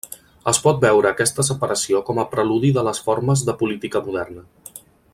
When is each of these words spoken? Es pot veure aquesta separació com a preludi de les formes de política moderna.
Es 0.51 0.59
pot 0.67 0.79
veure 0.85 1.09
aquesta 1.09 1.45
separació 1.49 2.01
com 2.07 2.21
a 2.23 2.25
preludi 2.33 2.73
de 2.79 2.87
les 2.89 3.05
formes 3.11 3.47
de 3.51 3.57
política 3.63 4.03
moderna. 4.09 4.47